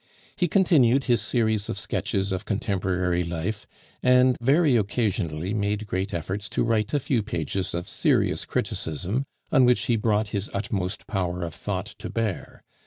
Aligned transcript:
He 0.35 0.47
continued 0.47 1.03
his 1.03 1.21
series 1.21 1.69
of 1.69 1.77
sketches 1.77 2.31
of 2.31 2.43
contemporary 2.43 3.23
life, 3.23 3.67
and 4.01 4.35
very 4.41 4.75
occasionally 4.75 5.53
made 5.53 5.85
great 5.85 6.11
efforts 6.11 6.49
to 6.49 6.63
write 6.63 6.91
a 6.91 6.99
few 6.99 7.21
pages 7.21 7.75
of 7.75 7.87
serious 7.87 8.43
criticism, 8.45 9.25
on 9.51 9.63
which 9.63 9.81
he 9.81 9.97
brought 9.97 10.29
his 10.29 10.49
utmost 10.55 11.05
power 11.05 11.43
of 11.43 11.53
thought 11.53 11.85
to 11.99 12.09
bear. 12.09 12.63